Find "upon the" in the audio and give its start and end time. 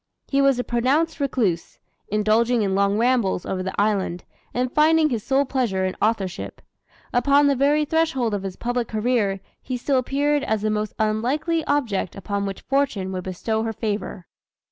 7.13-7.55